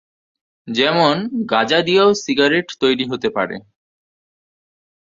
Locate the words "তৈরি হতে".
2.81-3.29